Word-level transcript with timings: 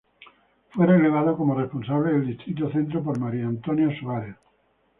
Fue 0.73 0.87
relevado 0.87 1.37
como 1.37 1.53
responsable 1.53 2.13
del 2.13 2.25
distrito 2.25 2.71
Centro 2.71 3.03
por 3.03 3.19
María 3.19 3.45
Antonia 3.45 3.95
Suárez. 3.99 4.35